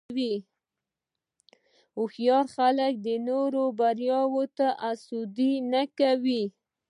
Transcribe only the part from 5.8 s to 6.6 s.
کوي.